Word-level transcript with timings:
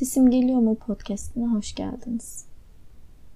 Sesim 0.00 0.30
Geliyor 0.30 0.58
mu 0.60 0.74
podcastine 0.74 1.46
hoş 1.46 1.74
geldiniz. 1.74 2.44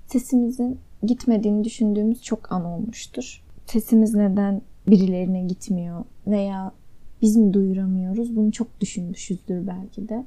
Sesimizin 0.07 0.79
gitmediğini 1.03 1.65
düşündüğümüz 1.65 2.23
çok 2.23 2.53
an 2.53 2.65
olmuştur. 2.65 3.45
Sesimiz 3.67 4.15
neden 4.15 4.63
birilerine 4.89 5.43
gitmiyor 5.43 6.05
veya 6.27 6.73
biz 7.23 7.37
mi 7.37 7.55
duyuramıyoruz 7.55 8.37
bunu 8.37 8.53
çok 8.53 8.81
düşünmüşüzdür 8.81 9.67
belki 9.67 10.09
de. 10.09 10.25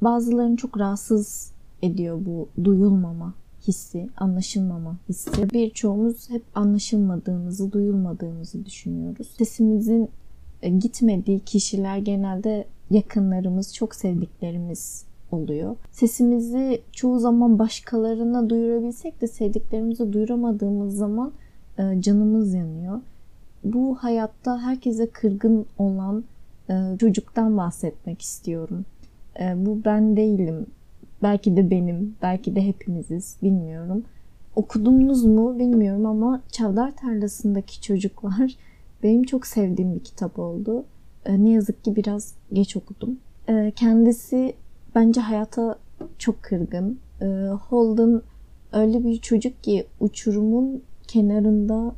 Bazılarını 0.00 0.56
çok 0.56 0.78
rahatsız 0.78 1.52
ediyor 1.82 2.24
bu 2.26 2.48
duyulmama 2.64 3.34
hissi, 3.68 4.08
anlaşılmama 4.16 4.96
hissi. 5.08 5.50
Birçoğumuz 5.50 6.30
hep 6.30 6.42
anlaşılmadığımızı, 6.54 7.72
duyulmadığımızı 7.72 8.66
düşünüyoruz. 8.66 9.28
Sesimizin 9.38 10.08
e, 10.62 10.68
gitmediği 10.68 11.40
kişiler 11.40 11.98
genelde 11.98 12.66
yakınlarımız, 12.90 13.74
çok 13.74 13.94
sevdiklerimiz 13.94 15.09
oluyor. 15.32 15.76
Sesimizi 15.90 16.82
çoğu 16.92 17.18
zaman 17.18 17.58
başkalarına 17.58 18.50
duyurabilsek 18.50 19.20
de 19.20 19.26
sevdiklerimize 19.26 20.12
duyuramadığımız 20.12 20.96
zaman 20.96 21.32
e, 21.78 22.02
canımız 22.02 22.54
yanıyor. 22.54 23.00
Bu 23.64 23.94
hayatta 23.94 24.62
herkese 24.62 25.06
kırgın 25.06 25.66
olan 25.78 26.24
e, 26.70 26.96
çocuktan 26.98 27.56
bahsetmek 27.56 28.22
istiyorum. 28.22 28.84
E, 29.40 29.66
bu 29.66 29.84
ben 29.84 30.16
değilim. 30.16 30.66
Belki 31.22 31.56
de 31.56 31.70
benim, 31.70 32.16
belki 32.22 32.56
de 32.56 32.66
hepimiziz, 32.66 33.36
bilmiyorum. 33.42 34.04
Okudunuz 34.56 35.24
mu 35.24 35.58
bilmiyorum 35.58 36.06
ama 36.06 36.40
Çavdar 36.52 36.96
Tarlası'ndaki 36.96 37.82
çocuklar 37.82 38.56
benim 39.02 39.22
çok 39.22 39.46
sevdiğim 39.46 39.94
bir 39.94 40.04
kitap 40.04 40.38
oldu. 40.38 40.84
Ne 41.28 41.50
yazık 41.50 41.84
ki 41.84 41.96
biraz 41.96 42.34
geç 42.52 42.76
okudum. 42.76 43.18
Kendisi 43.76 44.54
bence 44.94 45.20
hayata 45.20 45.78
çok 46.18 46.42
kırgın. 46.42 46.98
Ee, 47.22 47.26
Holden 47.68 48.22
öyle 48.72 49.04
bir 49.04 49.16
çocuk 49.16 49.64
ki 49.64 49.86
uçurumun 50.00 50.82
kenarında 51.08 51.94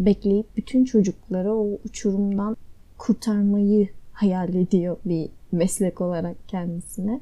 bekleyip 0.00 0.56
bütün 0.56 0.84
çocukları 0.84 1.54
o 1.54 1.78
uçurumdan 1.84 2.56
kurtarmayı 2.98 3.88
hayal 4.12 4.54
ediyor 4.54 4.96
bir 5.04 5.28
meslek 5.52 6.00
olarak 6.00 6.36
kendisine. 6.48 7.20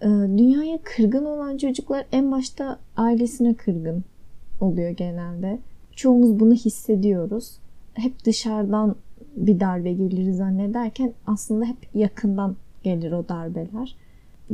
Ee, 0.00 0.06
dünyaya 0.08 0.78
kırgın 0.82 1.24
olan 1.24 1.56
çocuklar 1.56 2.06
en 2.12 2.32
başta 2.32 2.78
ailesine 2.96 3.54
kırgın 3.54 4.04
oluyor 4.60 4.90
genelde. 4.90 5.58
Çoğumuz 5.96 6.40
bunu 6.40 6.54
hissediyoruz. 6.54 7.58
Hep 7.94 8.24
dışarıdan 8.24 8.96
bir 9.36 9.60
darbe 9.60 9.92
gelir 9.92 10.32
zannederken 10.32 11.12
aslında 11.26 11.64
hep 11.64 11.76
yakından 11.94 12.56
gelir 12.82 13.12
o 13.12 13.28
darbeler 13.28 13.96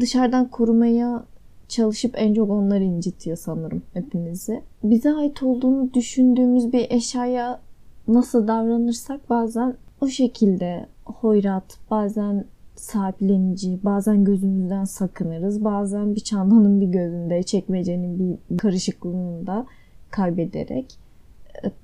dışarıdan 0.00 0.48
korumaya 0.48 1.24
çalışıp 1.68 2.14
en 2.16 2.34
çok 2.34 2.50
onları 2.50 2.84
incitiyor 2.84 3.36
sanırım 3.36 3.82
hepimizi. 3.94 4.62
Bize 4.82 5.14
ait 5.14 5.42
olduğunu 5.42 5.94
düşündüğümüz 5.94 6.72
bir 6.72 6.86
eşyaya 6.90 7.60
nasıl 8.08 8.48
davranırsak 8.48 9.30
bazen 9.30 9.74
o 10.00 10.06
şekilde 10.06 10.86
hoyrat, 11.04 11.78
bazen 11.90 12.44
sahiplenici, 12.76 13.78
bazen 13.82 14.24
gözümüzden 14.24 14.84
sakınırız, 14.84 15.64
bazen 15.64 16.14
bir 16.14 16.20
çantanın 16.20 16.80
bir 16.80 16.86
gözünde, 16.86 17.42
çekmecenin 17.42 18.18
bir 18.18 18.58
karışıklığında 18.58 19.66
kaybederek, 20.10 20.98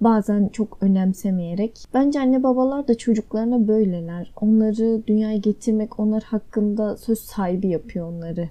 bazen 0.01 0.49
çok 0.49 0.79
önemsemeyerek. 0.81 1.85
Bence 1.95 2.21
anne 2.21 2.43
babalar 2.43 2.89
da 2.89 2.95
çocuklarına 2.95 3.69
böyleler. 3.69 4.33
Onları 4.41 5.07
dünyaya 5.07 5.37
getirmek, 5.37 6.01
onlar 6.01 6.23
hakkında 6.23 6.97
söz 6.97 7.19
sahibi 7.19 7.69
yapıyor 7.69 8.13
onları 8.13 8.49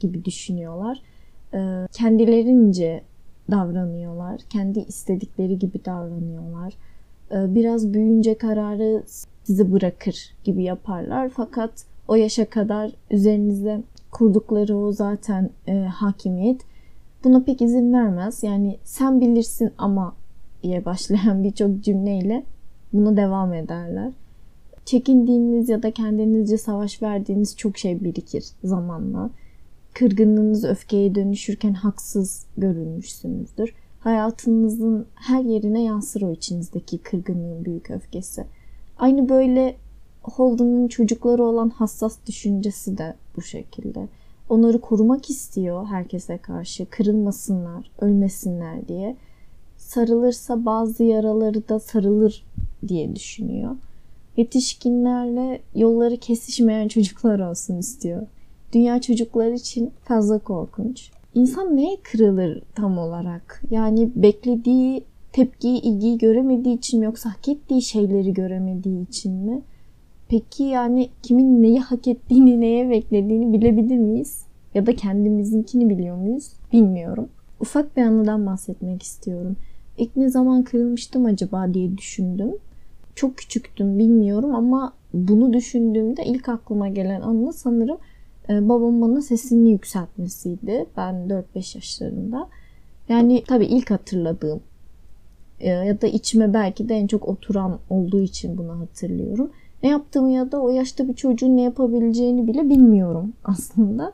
gibi 0.00 0.24
düşünüyorlar. 0.24 1.02
Ee, 1.54 1.86
kendilerince 1.92 3.02
davranıyorlar. 3.50 4.40
Kendi 4.50 4.80
istedikleri 4.80 5.58
gibi 5.58 5.84
davranıyorlar. 5.84 6.74
Ee, 7.32 7.54
biraz 7.54 7.92
büyüyünce 7.92 8.38
kararı 8.38 9.02
size 9.44 9.72
bırakır 9.72 10.34
gibi 10.44 10.62
yaparlar. 10.62 11.28
Fakat 11.28 11.70
o 12.08 12.14
yaşa 12.14 12.50
kadar 12.50 12.92
üzerinize 13.10 13.82
kurdukları 14.10 14.76
o 14.76 14.92
zaten 14.92 15.50
e, 15.66 15.72
hakimiyet 15.74 16.60
buna 17.24 17.42
pek 17.42 17.62
izin 17.62 17.92
vermez. 17.92 18.42
Yani 18.42 18.78
sen 18.84 19.20
bilirsin 19.20 19.72
ama 19.78 20.14
diye 20.62 20.84
başlayan 20.84 21.44
birçok 21.44 21.80
cümleyle 21.84 22.44
buna 22.92 23.16
devam 23.16 23.54
ederler. 23.54 24.12
Çekindiğiniz 24.84 25.68
ya 25.68 25.82
da 25.82 25.90
kendinizce 25.90 26.58
savaş 26.58 27.02
verdiğiniz 27.02 27.56
çok 27.56 27.78
şey 27.78 28.04
birikir 28.04 28.44
zamanla. 28.64 29.30
Kırgınlığınız 29.94 30.64
öfkeye 30.64 31.14
dönüşürken 31.14 31.74
haksız 31.74 32.46
görülmüşsünüzdür. 32.56 33.74
Hayatınızın 34.00 35.06
her 35.14 35.44
yerine 35.44 35.82
yansır 35.82 36.22
o 36.22 36.32
içinizdeki 36.32 36.98
kırgınlığın 36.98 37.64
büyük 37.64 37.90
öfkesi. 37.90 38.44
Aynı 38.98 39.28
böyle 39.28 39.76
Holden'ın 40.22 40.88
çocukları 40.88 41.44
olan 41.44 41.70
hassas 41.70 42.18
düşüncesi 42.26 42.98
de 42.98 43.14
bu 43.36 43.42
şekilde. 43.42 44.08
Onları 44.48 44.80
korumak 44.80 45.30
istiyor 45.30 45.86
herkese 45.86 46.38
karşı, 46.38 46.86
kırılmasınlar, 46.90 47.90
ölmesinler 48.00 48.88
diye 48.88 49.16
sarılırsa 49.88 50.64
bazı 50.64 51.04
yaraları 51.04 51.68
da 51.68 51.80
sarılır 51.80 52.44
diye 52.88 53.16
düşünüyor. 53.16 53.76
Yetişkinlerle 54.36 55.60
yolları 55.74 56.16
kesişmeyen 56.16 56.88
çocuklar 56.88 57.40
olsun 57.40 57.78
istiyor. 57.78 58.26
Dünya 58.72 59.00
çocuklar 59.00 59.52
için 59.52 59.90
fazla 60.04 60.38
korkunç. 60.38 61.10
İnsan 61.34 61.76
neye 61.76 61.96
kırılır 62.02 62.62
tam 62.74 62.98
olarak? 62.98 63.62
Yani 63.70 64.10
beklediği 64.16 65.04
tepkiyi, 65.32 65.80
ilgiyi 65.80 66.18
göremediği 66.18 66.76
için 66.78 67.00
mi 67.00 67.06
yoksa 67.06 67.30
hak 67.30 67.48
ettiği 67.48 67.82
şeyleri 67.82 68.34
göremediği 68.34 69.08
için 69.08 69.32
mi? 69.32 69.62
Peki 70.28 70.64
yani 70.64 71.08
kimin 71.22 71.62
neyi 71.62 71.80
hak 71.80 72.08
ettiğini, 72.08 72.60
neye 72.60 72.90
beklediğini 72.90 73.52
bilebilir 73.52 73.98
miyiz? 73.98 74.44
Ya 74.74 74.86
da 74.86 74.96
kendimizinkini 74.96 75.88
biliyor 75.88 76.16
muyuz? 76.16 76.52
Bilmiyorum. 76.72 77.28
Ufak 77.60 77.96
bir 77.96 78.02
anıdan 78.02 78.46
bahsetmek 78.46 79.02
istiyorum. 79.02 79.56
İlk 79.98 80.16
ne 80.16 80.28
zaman 80.28 80.62
kırılmıştım 80.62 81.24
acaba 81.24 81.74
diye 81.74 81.98
düşündüm. 81.98 82.52
Çok 83.14 83.36
küçüktüm 83.36 83.98
bilmiyorum 83.98 84.54
ama 84.54 84.92
bunu 85.14 85.52
düşündüğümde 85.52 86.24
ilk 86.24 86.48
aklıma 86.48 86.88
gelen 86.88 87.20
anı 87.20 87.52
sanırım 87.52 87.98
e, 88.48 88.68
babam 88.68 89.00
bana 89.00 89.20
sesini 89.22 89.70
yükseltmesiydi. 89.70 90.86
Ben 90.96 91.14
4-5 91.54 91.76
yaşlarında. 91.76 92.48
Yani 93.08 93.44
tabii 93.48 93.66
ilk 93.66 93.90
hatırladığım 93.90 94.60
e, 95.60 95.68
ya 95.68 96.00
da 96.00 96.06
içime 96.06 96.54
belki 96.54 96.88
de 96.88 96.94
en 96.94 97.06
çok 97.06 97.28
oturan 97.28 97.78
olduğu 97.90 98.20
için 98.20 98.58
bunu 98.58 98.80
hatırlıyorum. 98.80 99.50
Ne 99.82 99.88
yaptığımı 99.88 100.30
ya 100.30 100.52
da 100.52 100.60
o 100.60 100.70
yaşta 100.70 101.08
bir 101.08 101.14
çocuğun 101.14 101.56
ne 101.56 101.62
yapabileceğini 101.62 102.46
bile 102.46 102.68
bilmiyorum 102.68 103.32
aslında. 103.44 104.12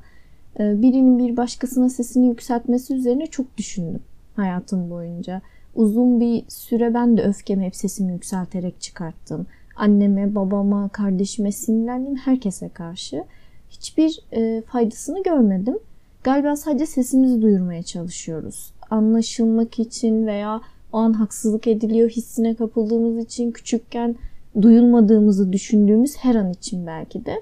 E, 0.60 0.82
birinin 0.82 1.18
bir 1.18 1.36
başkasına 1.36 1.88
sesini 1.88 2.26
yükseltmesi 2.26 2.94
üzerine 2.94 3.26
çok 3.26 3.56
düşündüm 3.56 4.00
hayatım 4.36 4.90
boyunca. 4.90 5.42
Uzun 5.74 6.20
bir 6.20 6.44
süre 6.48 6.94
ben 6.94 7.16
de 7.16 7.22
öfkemi 7.22 7.64
hep 7.66 7.76
sesimi 7.76 8.12
yükselterek 8.12 8.80
çıkarttım. 8.80 9.46
Anneme, 9.76 10.34
babama, 10.34 10.88
kardeşime 10.88 11.52
sinirlendim 11.52 12.16
herkese 12.16 12.68
karşı. 12.68 13.24
Hiçbir 13.70 14.20
e, 14.32 14.62
faydasını 14.62 15.22
görmedim. 15.22 15.78
Galiba 16.24 16.56
sadece 16.56 16.86
sesimizi 16.86 17.42
duyurmaya 17.42 17.82
çalışıyoruz. 17.82 18.72
Anlaşılmak 18.90 19.78
için 19.78 20.26
veya 20.26 20.60
o 20.92 20.96
an 20.96 21.12
haksızlık 21.12 21.66
ediliyor 21.66 22.10
hissine 22.10 22.54
kapıldığımız 22.54 23.24
için 23.24 23.50
küçükken 23.50 24.16
duyulmadığımızı 24.62 25.52
düşündüğümüz 25.52 26.16
her 26.16 26.34
an 26.34 26.50
için 26.52 26.86
belki 26.86 27.26
de 27.26 27.34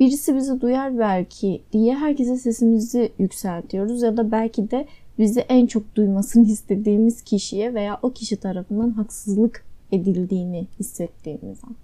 birisi 0.00 0.36
bizi 0.36 0.60
duyar 0.60 0.98
belki 0.98 1.62
diye 1.72 1.94
herkese 1.94 2.36
sesimizi 2.36 3.12
yükseltiyoruz 3.18 4.02
ya 4.02 4.16
da 4.16 4.32
belki 4.32 4.70
de 4.70 4.86
bizi 5.18 5.40
en 5.40 5.66
çok 5.66 5.94
duymasını 5.94 6.46
istediğimiz 6.46 7.22
kişiye 7.22 7.74
veya 7.74 7.98
o 8.02 8.12
kişi 8.12 8.36
tarafından 8.36 8.90
haksızlık 8.90 9.64
edildiğini 9.92 10.66
hissettiğimiz 10.80 11.58
an. 11.64 11.76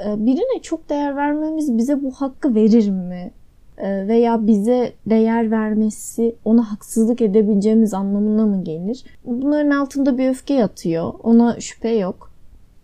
Ee, 0.00 0.26
birine 0.26 0.62
çok 0.62 0.88
değer 0.88 1.16
vermemiz 1.16 1.78
bize 1.78 2.02
bu 2.02 2.10
hakkı 2.10 2.54
verir 2.54 2.90
mi? 2.90 3.30
Ee, 3.78 4.08
veya 4.08 4.46
bize 4.46 4.92
değer 5.06 5.50
vermesi 5.50 6.34
ona 6.44 6.72
haksızlık 6.72 7.20
edebileceğimiz 7.20 7.94
anlamına 7.94 8.46
mı 8.46 8.64
gelir? 8.64 9.04
Bunların 9.24 9.70
altında 9.70 10.18
bir 10.18 10.28
öfke 10.28 10.54
yatıyor. 10.54 11.12
Ona 11.22 11.60
şüphe 11.60 11.88
yok. 11.88 12.30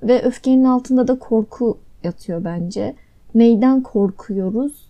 Ve 0.03 0.23
öfkenin 0.23 0.65
altında 0.65 1.09
da 1.09 1.19
korku 1.19 1.79
yatıyor 2.05 2.45
bence. 2.45 2.95
Neyden 3.35 3.83
korkuyoruz? 3.83 4.89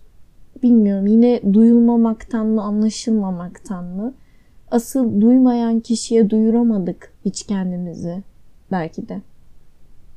Bilmiyorum. 0.63 1.07
Yine 1.07 1.53
duyulmamaktan 1.53 2.45
mı, 2.45 2.61
anlaşılmamaktan 2.61 3.83
mı? 3.83 4.13
Asıl 4.73 5.21
duymayan 5.21 5.79
kişiye 5.79 6.29
duyuramadık 6.29 7.13
hiç 7.25 7.43
kendimizi 7.43 8.23
belki 8.71 9.09
de. 9.09 9.21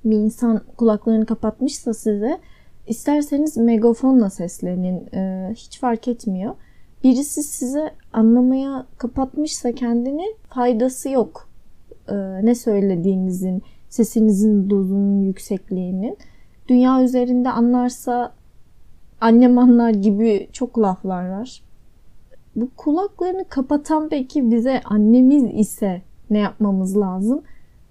Bir 0.05 0.17
insan 0.17 0.61
kulaklarını 0.77 1.27
kapatmışsa 1.27 1.95
size 1.95 2.39
isterseniz 2.87 3.57
megafonla 3.57 4.31
seslenin. 4.31 5.15
Ee, 5.15 5.51
hiç 5.55 5.81
fark 5.81 6.09
etmiyor. 6.09 6.55
birisi 7.05 7.43
size 7.43 7.91
anlamaya 8.13 8.87
kapatmışsa 8.99 9.73
kendini 9.73 10.25
faydası 10.49 11.09
yok. 11.09 11.49
Ee, 12.09 12.15
ne 12.43 12.55
söylediğinizin, 12.55 13.63
sesinizin 13.89 14.71
dozunun 14.71 15.23
yüksekliğinin. 15.23 16.19
Dünya 16.69 17.03
üzerinde 17.03 17.51
anlarsa 17.51 18.33
annem 19.21 19.59
anlar 19.59 19.91
gibi 19.91 20.49
çok 20.53 20.79
laflar 20.79 21.29
var. 21.29 21.63
Bu 22.57 22.69
kulaklarını 22.77 23.45
kapatan 23.49 24.09
peki 24.09 24.51
bize 24.51 24.81
annemiz 24.85 25.45
ise 25.55 26.03
ne 26.31 26.39
yapmamız 26.39 26.97
lazım? 26.97 27.43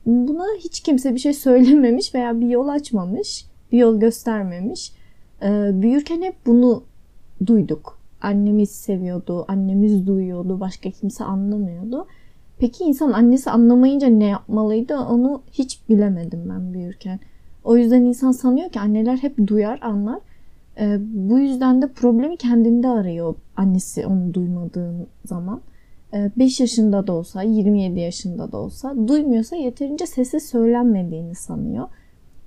Buna 0.05 0.45
hiç 0.59 0.79
kimse 0.79 1.13
bir 1.13 1.19
şey 1.19 1.33
söylememiş 1.33 2.15
veya 2.15 2.41
bir 2.41 2.47
yol 2.47 2.67
açmamış, 2.67 3.45
bir 3.71 3.77
yol 3.77 3.99
göstermemiş. 3.99 4.91
Ee, 5.43 5.71
büyürken 5.73 6.21
hep 6.21 6.35
bunu 6.45 6.83
duyduk. 7.45 7.99
Annemiz 8.21 8.71
seviyordu, 8.71 9.45
annemiz 9.47 10.07
duyuyordu, 10.07 10.59
başka 10.59 10.91
kimse 10.91 11.23
anlamıyordu. 11.23 12.07
Peki 12.57 12.83
insan 12.83 13.11
annesi 13.11 13.51
anlamayınca 13.51 14.07
ne 14.07 14.25
yapmalıydı 14.25 14.97
onu 14.97 15.41
hiç 15.51 15.89
bilemedim 15.89 16.49
ben 16.49 16.73
büyürken. 16.73 17.19
O 17.63 17.77
yüzden 17.77 18.01
insan 18.01 18.31
sanıyor 18.31 18.69
ki 18.69 18.79
anneler 18.79 19.17
hep 19.17 19.47
duyar, 19.47 19.79
anlar. 19.81 20.19
Ee, 20.79 20.97
bu 20.99 21.39
yüzden 21.39 21.81
de 21.81 21.87
problemi 21.87 22.37
kendinde 22.37 22.87
arıyor 22.87 23.35
annesi 23.55 24.07
onu 24.07 24.33
duymadığın 24.33 25.07
zaman. 25.25 25.61
5 26.13 26.59
ee, 26.59 26.63
yaşında 26.63 27.07
da 27.07 27.13
olsa, 27.13 27.41
27 27.41 27.99
yaşında 27.99 28.51
da 28.51 28.57
olsa 28.57 28.95
duymuyorsa 29.07 29.55
yeterince 29.55 30.05
sesi 30.05 30.39
söylenmediğini 30.39 31.35
sanıyor. 31.35 31.87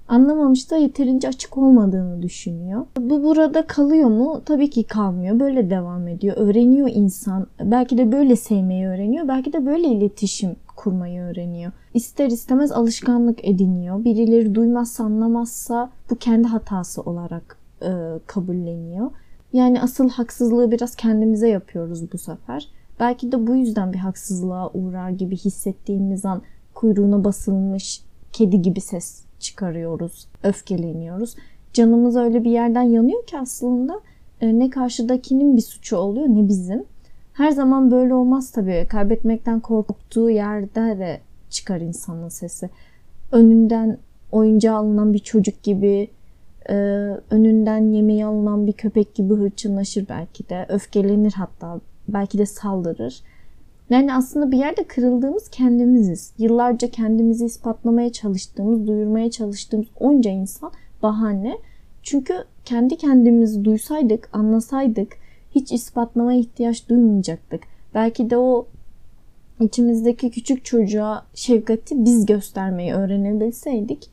Anlamamış 0.09 0.71
da 0.71 0.77
yeterince 0.77 1.29
açık 1.29 1.59
olmadığını 1.59 2.23
düşünüyor. 2.23 2.87
Bu 2.99 3.23
burada 3.23 3.67
kalıyor 3.67 4.09
mu? 4.09 4.43
Tabii 4.45 4.71
ki 4.71 4.85
kalmıyor. 4.85 5.41
Böyle 5.41 5.71
devam 5.71 6.09
ediyor. 6.09 6.37
Öğreniyor 6.37 6.89
insan. 6.93 7.47
Belki 7.65 7.99
de 7.99 8.13
böyle 8.13 8.37
sevmeyi 8.37 8.87
öğreniyor. 8.87 9.29
Belki 9.29 9.53
de 9.53 9.67
böyle 9.67 9.89
iletişim 9.89 10.57
kurmayı 10.77 11.23
öğreniyor. 11.23 11.73
İster 11.95 12.27
istemez 12.27 12.73
alışkanlık 12.73 13.49
ediniyor. 13.49 14.05
Birileri 14.05 14.55
duymazsa 14.55 15.05
anlamazsa 15.05 15.91
bu 16.11 16.17
kendi 16.17 16.49
hatası 16.49 17.03
olarak 17.03 17.58
e, 17.83 18.19
kabulleniyor. 18.27 19.11
Yani 19.53 19.83
asıl 19.83 20.09
haksızlığı 20.11 20.71
biraz 20.71 20.97
kendimize 20.97 21.49
yapıyoruz 21.49 22.13
bu 22.13 22.19
sefer. 22.19 22.69
Belki 23.01 23.33
de 23.33 23.47
bu 23.47 23.55
yüzden 23.55 23.93
bir 23.93 23.99
haksızlığa 23.99 24.71
uğrar 24.73 25.11
gibi 25.11 25.37
hissettiğimiz 25.37 26.25
an 26.25 26.43
kuyruğuna 26.75 27.25
basılmış 27.25 28.03
kedi 28.33 28.63
gibi 28.63 28.81
ses 28.81 29.23
çıkarıyoruz, 29.39 30.29
öfkeleniyoruz. 30.43 31.37
Canımız 31.73 32.17
öyle 32.17 32.45
bir 32.45 32.51
yerden 32.51 32.83
yanıyor 32.83 33.27
ki 33.27 33.39
aslında 33.39 34.01
e, 34.41 34.59
ne 34.59 34.71
karşıdakinin 34.71 35.57
bir 35.57 35.63
suçu 35.63 35.97
oluyor 35.97 36.27
ne 36.29 36.49
bizim. 36.49 36.85
Her 37.33 37.51
zaman 37.51 37.91
böyle 37.91 38.15
olmaz 38.15 38.51
tabii. 38.51 38.87
Kaybetmekten 38.91 39.61
korktuğu 39.61 40.31
yerde 40.31 40.99
de 40.99 41.21
çıkar 41.51 41.81
insanın 41.81 42.29
sesi. 42.29 42.71
Önünden 43.33 43.99
oyuncağı 44.33 44.77
alınan 44.77 45.13
bir 45.13 45.19
çocuk 45.19 45.63
gibi, 45.63 46.11
e, 46.69 46.75
önünden 47.31 47.93
yemeği 47.93 48.25
alınan 48.25 48.67
bir 48.67 48.73
köpek 48.73 49.15
gibi 49.15 49.35
hırçınlaşır 49.35 50.09
belki 50.09 50.49
de. 50.49 50.67
Öfkelenir 50.69 51.33
hatta 51.33 51.81
belki 52.09 52.39
de 52.39 52.47
saldırır. 52.47 53.23
Yani 53.91 54.15
aslında 54.15 54.53
bir 54.53 54.59
yerde 54.59 54.85
kırıldığımız 54.85 55.49
kendimiziz. 55.49 56.33
Yıllarca 56.39 56.91
kendimizi 56.91 57.45
ispatlamaya 57.45 58.13
çalıştığımız, 58.13 58.87
duyurmaya 58.87 59.31
çalıştığımız 59.31 59.87
onca 60.01 60.31
insan 60.31 60.73
bahane. 61.03 61.59
Çünkü 62.03 62.35
kendi 62.65 62.97
kendimizi 62.97 63.65
duysaydık, 63.65 64.29
anlasaydık 64.33 65.17
hiç 65.55 65.73
ispatlamaya 65.73 66.39
ihtiyaç 66.39 66.89
duymayacaktık. 66.89 67.63
Belki 67.95 68.31
de 68.31 68.37
o 68.37 68.67
içimizdeki 69.61 70.31
küçük 70.31 70.65
çocuğa 70.65 71.27
şefkati 71.35 72.05
biz 72.05 72.27
göstermeyi 72.27 72.93
öğrenebilseydik 72.95 74.11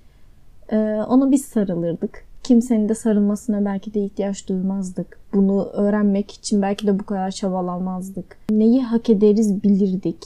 ona 1.07 1.31
biz 1.31 1.45
sarılırdık 1.45 2.24
kimsenin 2.47 2.89
de 2.89 2.95
sarılmasına 2.95 3.65
belki 3.65 3.93
de 3.93 4.05
ihtiyaç 4.05 4.49
duymazdık. 4.49 5.19
Bunu 5.33 5.65
öğrenmek 5.65 6.31
için 6.31 6.61
belki 6.61 6.87
de 6.87 6.99
bu 6.99 7.05
kadar 7.05 7.31
çabalanmazdık. 7.31 8.37
Neyi 8.49 8.83
hak 8.83 9.09
ederiz 9.09 9.63
bilirdik. 9.63 10.17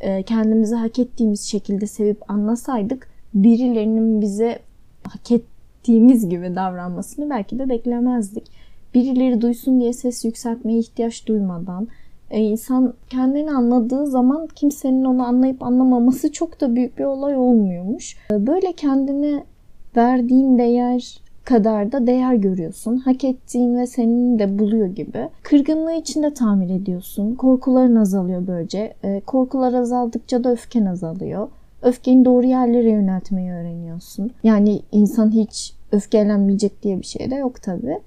Ee, 0.00 0.22
kendimizi 0.22 0.74
hak 0.74 0.98
ettiğimiz 0.98 1.42
şekilde 1.42 1.86
sevip 1.86 2.30
anlasaydık 2.30 3.08
birilerinin 3.34 4.20
bize 4.20 4.58
hak 5.02 5.32
ettiğimiz 5.32 6.28
gibi 6.28 6.56
davranmasını 6.56 7.30
belki 7.30 7.58
de 7.58 7.68
beklemezdik. 7.68 8.44
Birileri 8.94 9.40
duysun 9.40 9.80
diye 9.80 9.92
ses 9.92 10.24
yükseltmeye 10.24 10.78
ihtiyaç 10.78 11.26
duymadan 11.26 11.88
e, 12.30 12.40
insan 12.40 12.94
kendini 13.10 13.50
anladığı 13.50 14.06
zaman 14.06 14.48
kimsenin 14.54 15.04
onu 15.04 15.26
anlayıp 15.26 15.62
anlamaması 15.62 16.32
çok 16.32 16.60
da 16.60 16.76
büyük 16.76 16.98
bir 16.98 17.04
olay 17.04 17.36
olmuyormuş. 17.36 18.16
Böyle 18.30 18.72
kendine 18.72 19.44
verdiğin 19.96 20.58
değer 20.58 21.20
kadar 21.50 21.92
da 21.92 22.06
değer 22.06 22.34
görüyorsun. 22.34 22.96
Hak 22.96 23.24
ettiğin 23.24 23.76
ve 23.76 23.86
senin 23.86 24.38
de 24.38 24.58
buluyor 24.58 24.86
gibi. 24.86 25.28
Kırgınlığı 25.42 25.92
içinde 25.92 26.34
tamir 26.34 26.70
ediyorsun. 26.70 27.34
Korkuların 27.34 27.96
azalıyor 27.96 28.46
böylece. 28.46 28.94
E, 29.04 29.20
korkular 29.20 29.74
azaldıkça 29.74 30.44
da 30.44 30.52
öfken 30.52 30.84
azalıyor. 30.84 31.48
Öfkeni 31.82 32.24
doğru 32.24 32.46
yerlere 32.46 32.90
yöneltmeyi 32.90 33.52
öğreniyorsun. 33.52 34.30
Yani 34.42 34.80
insan 34.92 35.30
hiç 35.30 35.74
öfkelenmeyecek 35.92 36.82
diye 36.82 36.98
bir 36.98 37.06
şey 37.06 37.30
de 37.30 37.34
yok 37.34 37.62
tabi. 37.62 37.98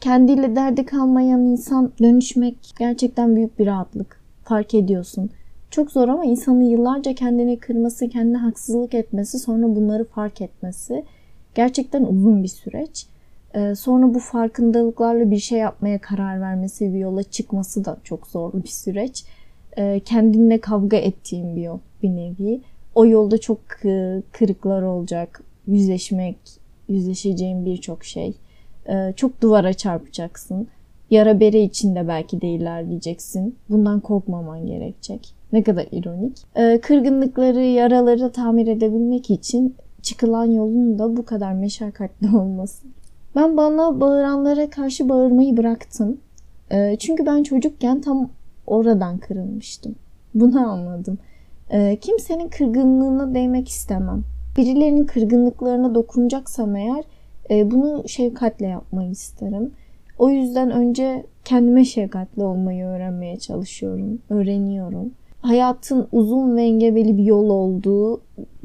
Kendiyle 0.00 0.56
derdi 0.56 0.86
kalmayan 0.86 1.40
insan 1.40 1.92
dönüşmek 2.00 2.56
gerçekten 2.78 3.36
büyük 3.36 3.58
bir 3.58 3.66
rahatlık. 3.66 4.20
Fark 4.44 4.74
ediyorsun. 4.74 5.30
Çok 5.70 5.90
zor 5.90 6.08
ama 6.08 6.24
insanın 6.24 6.62
yıllarca 6.62 7.14
kendini 7.14 7.58
kırması, 7.58 8.08
kendine 8.08 8.38
haksızlık 8.38 8.94
etmesi, 8.94 9.38
sonra 9.38 9.76
bunları 9.76 10.04
fark 10.04 10.40
etmesi 10.40 11.04
gerçekten 11.58 12.02
uzun 12.02 12.42
bir 12.42 12.48
süreç. 12.48 13.06
Ee, 13.54 13.74
sonra 13.74 14.14
bu 14.14 14.18
farkındalıklarla 14.18 15.30
bir 15.30 15.38
şey 15.38 15.58
yapmaya 15.58 15.98
karar 15.98 16.40
vermesi, 16.40 16.94
bir 16.94 16.98
yola 16.98 17.22
çıkması 17.22 17.84
da 17.84 17.96
çok 18.04 18.26
zor 18.26 18.52
bir 18.52 18.68
süreç. 18.68 19.24
Ee, 19.78 20.00
kendinle 20.04 20.60
kavga 20.60 20.96
ettiğin 20.96 21.56
bir 21.56 21.62
yol 21.62 21.78
bir 22.02 22.08
nevi. 22.08 22.60
O 22.94 23.06
yolda 23.06 23.38
çok 23.38 23.58
e, 23.84 24.22
kırıklar 24.32 24.82
olacak. 24.82 25.42
Yüzleşmek, 25.66 26.36
yüzleşeceğin 26.88 27.66
birçok 27.66 28.04
şey. 28.04 28.34
Ee, 28.88 29.12
çok 29.16 29.42
duvara 29.42 29.72
çarpacaksın. 29.72 30.68
Yara 31.10 31.40
bere 31.40 31.62
içinde 31.62 32.08
belki 32.08 32.40
de 32.40 32.48
ilerleyeceksin. 32.48 33.56
Bundan 33.68 34.00
korkmaman 34.00 34.66
gerekecek. 34.66 35.34
Ne 35.52 35.62
kadar 35.62 35.86
ironik. 35.92 36.36
Kırgınlıkları, 36.82 37.60
yaraları 37.64 38.32
tamir 38.32 38.66
edebilmek 38.66 39.30
için 39.30 39.74
çıkılan 40.02 40.44
yolun 40.44 40.98
da 40.98 41.16
bu 41.16 41.24
kadar 41.24 41.52
meşakkatli 41.52 42.36
olması. 42.36 42.86
Ben 43.36 43.56
bana 43.56 44.00
bağıranlara 44.00 44.70
karşı 44.70 45.08
bağırmayı 45.08 45.56
bıraktım. 45.56 46.20
Ee, 46.72 46.96
çünkü 46.98 47.26
ben 47.26 47.42
çocukken 47.42 48.00
tam 48.00 48.30
oradan 48.66 49.18
kırılmıştım. 49.18 49.94
Bunu 50.34 50.68
anladım. 50.70 51.18
Ee, 51.70 51.98
kimsenin 52.00 52.48
kırgınlığına 52.48 53.34
değmek 53.34 53.68
istemem. 53.68 54.24
Birilerinin 54.56 55.06
kırgınlıklarına 55.06 55.94
dokunacaksam 55.94 56.76
eğer 56.76 57.04
e, 57.50 57.70
bunu 57.70 58.08
şefkatle 58.08 58.66
yapmayı 58.66 59.10
isterim. 59.10 59.72
O 60.18 60.30
yüzden 60.30 60.70
önce 60.70 61.26
kendime 61.44 61.84
şefkatli 61.84 62.42
olmayı 62.42 62.84
öğrenmeye 62.84 63.36
çalışıyorum, 63.36 64.18
öğreniyorum. 64.30 65.10
Hayatın 65.40 66.08
uzun 66.12 66.56
ve 66.56 66.62
engebeli 66.62 67.16
bir 67.16 67.24
yol 67.24 67.50
olduğu 67.50 68.20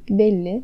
belli 0.09 0.63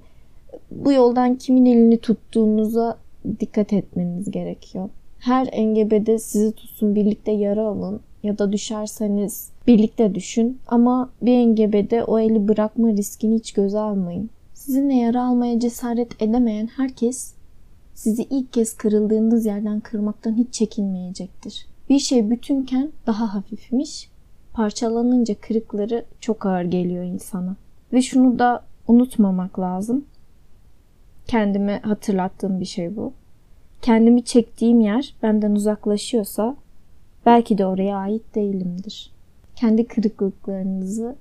bu 0.71 0.91
yoldan 0.91 1.35
kimin 1.35 1.65
elini 1.65 1.97
tuttuğunuza 1.97 2.97
dikkat 3.39 3.73
etmeniz 3.73 4.31
gerekiyor. 4.31 4.89
Her 5.19 5.49
engebede 5.51 6.19
sizi 6.19 6.51
tutsun 6.51 6.95
birlikte 6.95 7.31
yara 7.31 7.67
alın 7.67 7.99
ya 8.23 8.37
da 8.37 8.51
düşerseniz 8.51 9.49
birlikte 9.67 10.15
düşün 10.15 10.59
ama 10.67 11.09
bir 11.21 11.33
engebede 11.33 12.03
o 12.03 12.19
eli 12.19 12.47
bırakma 12.47 12.89
riskini 12.89 13.35
hiç 13.35 13.53
göze 13.53 13.79
almayın. 13.79 14.29
Sizinle 14.53 14.93
yara 14.95 15.23
almaya 15.23 15.59
cesaret 15.59 16.21
edemeyen 16.21 16.67
herkes 16.67 17.33
sizi 17.93 18.23
ilk 18.23 18.53
kez 18.53 18.77
kırıldığınız 18.77 19.45
yerden 19.45 19.79
kırmaktan 19.79 20.33
hiç 20.33 20.53
çekinmeyecektir. 20.53 21.65
Bir 21.89 21.99
şey 21.99 22.29
bütünken 22.29 22.91
daha 23.07 23.33
hafifmiş, 23.33 24.09
parçalanınca 24.53 25.35
kırıkları 25.41 26.05
çok 26.19 26.45
ağır 26.45 26.63
geliyor 26.63 27.03
insana. 27.03 27.55
Ve 27.93 28.01
şunu 28.01 28.39
da 28.39 28.63
unutmamak 28.87 29.59
lazım 29.59 30.05
kendime 31.29 31.79
hatırlattığım 31.83 32.59
bir 32.59 32.65
şey 32.65 32.95
bu. 32.95 33.13
Kendimi 33.81 34.23
çektiğim 34.23 34.79
yer 34.79 35.15
benden 35.23 35.51
uzaklaşıyorsa 35.51 36.55
belki 37.25 37.57
de 37.57 37.65
oraya 37.65 37.97
ait 37.97 38.35
değilimdir. 38.35 39.11
Kendi 39.55 39.87
kırıklıklarınızı, 39.87 41.15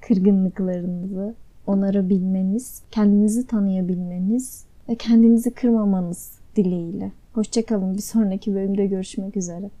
kırgınlıklarınızı 0.00 1.34
onarabilmeniz, 1.66 2.82
kendinizi 2.90 3.46
tanıyabilmeniz 3.46 4.64
ve 4.88 4.94
kendinizi 4.94 5.50
kırmamanız 5.50 6.38
dileğiyle. 6.56 7.12
Hoşçakalın. 7.34 7.94
Bir 7.94 8.02
sonraki 8.02 8.54
bölümde 8.54 8.86
görüşmek 8.86 9.36
üzere. 9.36 9.70